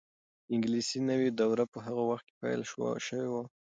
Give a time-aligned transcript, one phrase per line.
[0.45, 2.61] د انګلیسي نوې دوره په هغه وخت کې پیل
[3.07, 3.43] شوې وه.